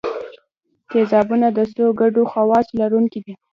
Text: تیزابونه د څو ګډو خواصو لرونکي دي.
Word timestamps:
تیزابونه 0.89 1.47
د 1.57 1.59
څو 1.75 1.85
ګډو 1.99 2.23
خواصو 2.31 2.73
لرونکي 2.81 3.19
دي. 3.25 3.33